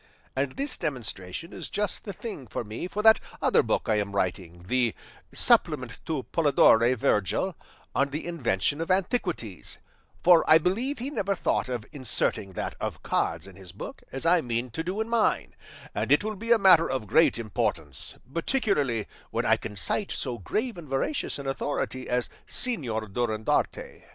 [0.35, 4.13] And this demonstration is just the thing for me for that other book I am
[4.13, 4.95] writing, the
[5.31, 7.55] 'Supplement to Polydore Vergil
[7.93, 9.77] on the Invention of Antiquities;'
[10.23, 14.25] for I believe he never thought of inserting that of cards in his book, as
[14.25, 15.53] I mean to do in mine,
[15.93, 20.39] and it will be a matter of great importance, particularly when I can cite so
[20.39, 24.05] grave and veracious an authority as Señor Durandarte.